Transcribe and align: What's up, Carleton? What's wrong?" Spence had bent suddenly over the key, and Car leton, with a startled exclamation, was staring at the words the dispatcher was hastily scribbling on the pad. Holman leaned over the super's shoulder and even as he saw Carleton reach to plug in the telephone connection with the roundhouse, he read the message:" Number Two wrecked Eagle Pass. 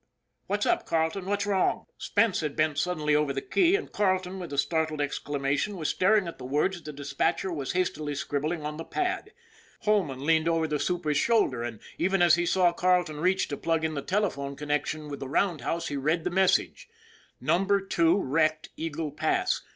What's 0.47 0.65
up, 0.65 0.87
Carleton? 0.87 1.27
What's 1.27 1.45
wrong?" 1.45 1.85
Spence 1.99 2.39
had 2.39 2.55
bent 2.55 2.79
suddenly 2.79 3.15
over 3.15 3.31
the 3.33 3.39
key, 3.39 3.75
and 3.75 3.91
Car 3.91 4.15
leton, 4.17 4.39
with 4.39 4.51
a 4.51 4.57
startled 4.57 4.99
exclamation, 4.99 5.77
was 5.77 5.89
staring 5.89 6.27
at 6.27 6.39
the 6.39 6.43
words 6.43 6.81
the 6.81 6.91
dispatcher 6.91 7.53
was 7.53 7.73
hastily 7.73 8.15
scribbling 8.15 8.65
on 8.65 8.77
the 8.77 8.83
pad. 8.83 9.31
Holman 9.81 10.25
leaned 10.25 10.49
over 10.49 10.65
the 10.67 10.79
super's 10.79 11.17
shoulder 11.17 11.61
and 11.61 11.79
even 11.99 12.23
as 12.23 12.33
he 12.33 12.47
saw 12.47 12.73
Carleton 12.73 13.19
reach 13.19 13.47
to 13.49 13.57
plug 13.57 13.85
in 13.85 13.93
the 13.93 14.01
telephone 14.01 14.55
connection 14.55 15.07
with 15.07 15.19
the 15.19 15.29
roundhouse, 15.29 15.89
he 15.89 15.97
read 15.97 16.23
the 16.23 16.31
message:" 16.31 16.89
Number 17.39 17.79
Two 17.79 18.17
wrecked 18.19 18.69
Eagle 18.75 19.11
Pass. 19.11 19.61